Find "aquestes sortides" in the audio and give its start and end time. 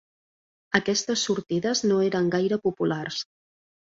0.79-1.83